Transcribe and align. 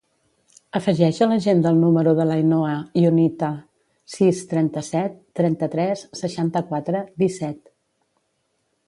Afegeix 0.77 1.17
a 1.25 1.25
l'agenda 1.31 1.73
el 1.75 1.81
número 1.81 2.13
de 2.19 2.25
l'Ainhoa 2.29 2.71
Ionita: 3.01 3.49
sis, 4.15 4.41
trenta-set, 4.55 5.21
trenta-tres, 5.41 6.03
seixanta-quatre, 6.23 7.05
disset. 7.25 7.63